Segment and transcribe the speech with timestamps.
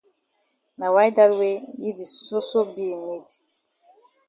[0.77, 3.29] Na why dat wey yi di soso be in need.